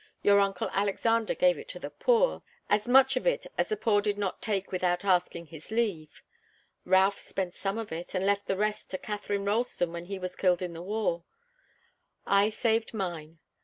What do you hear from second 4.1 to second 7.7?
not take without asking his leave. Ralph spent